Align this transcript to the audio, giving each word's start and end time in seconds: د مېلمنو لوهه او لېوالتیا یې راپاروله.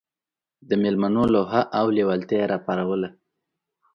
د 0.69 0.71
مېلمنو 0.81 1.23
لوهه 1.33 1.61
او 1.79 1.85
لېوالتیا 1.95 2.37
یې 2.43 2.49
راپاروله. 2.53 3.09